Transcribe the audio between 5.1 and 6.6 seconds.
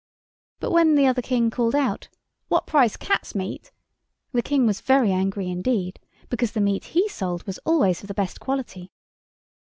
angry indeed, because the